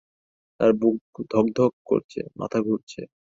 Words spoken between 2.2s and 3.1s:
মাথা ঘুরছে।